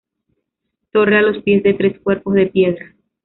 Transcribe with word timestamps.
Torre, 0.91 1.19
a 1.19 1.21
los 1.21 1.43
pies, 1.43 1.61
de 1.61 1.75
tres 1.75 1.99
cuerpos, 1.99 2.33
de 2.33 2.47
piedra. 2.47 2.95